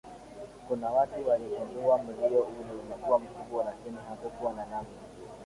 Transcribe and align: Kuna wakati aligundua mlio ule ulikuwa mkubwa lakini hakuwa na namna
Kuna 0.67 0.91
wakati 0.91 1.31
aligundua 1.31 1.97
mlio 1.97 2.39
ule 2.41 2.71
ulikuwa 2.71 3.19
mkubwa 3.19 3.63
lakini 3.63 3.97
hakuwa 4.09 4.53
na 4.53 4.65
namna 4.65 5.01